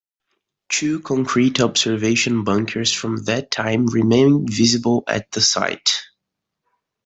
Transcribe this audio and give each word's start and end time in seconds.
Two 0.67 0.99
concrete 0.99 1.59
observation 1.59 2.43
bunkers 2.43 2.91
from 2.91 3.17
that 3.25 3.51
time 3.51 3.85
remain 3.85 4.47
visible 4.47 5.03
at 5.07 5.29
the 5.29 5.41
site. 5.41 5.91